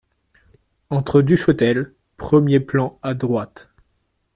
Entre 0.89 1.21
Duchotel, 1.21 1.93
premier 2.17 2.59
plan 2.59 2.97
à 3.03 3.13
droite. 3.13 3.69